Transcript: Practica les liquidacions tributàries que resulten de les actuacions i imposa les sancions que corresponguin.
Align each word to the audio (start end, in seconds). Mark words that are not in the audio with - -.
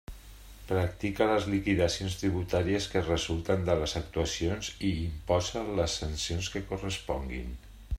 Practica 0.69 1.27
les 1.31 1.45
liquidacions 1.55 2.15
tributàries 2.21 2.89
que 2.95 3.05
resulten 3.11 3.69
de 3.69 3.77
les 3.83 3.95
actuacions 4.03 4.73
i 4.93 4.95
imposa 5.05 5.65
les 5.83 6.01
sancions 6.03 6.53
que 6.57 6.69
corresponguin. 6.75 7.59